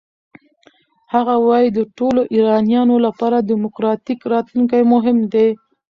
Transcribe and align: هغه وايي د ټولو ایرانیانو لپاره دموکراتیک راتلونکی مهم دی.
هغه 1.13 1.35
وايي 1.47 1.69
د 1.73 1.79
ټولو 1.97 2.21
ایرانیانو 2.33 2.95
لپاره 3.05 3.37
دموکراتیک 3.51 4.19
راتلونکی 4.33 4.81
مهم 4.93 5.17
دی. 5.33 5.47